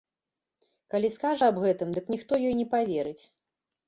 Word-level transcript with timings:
Калі 0.93 1.11
скажа 1.15 1.49
аб 1.53 1.59
гэтым, 1.65 1.89
дык 1.97 2.05
ніхто 2.13 2.39
ёй 2.47 2.57
не 2.61 2.65
паверыць. 2.73 3.23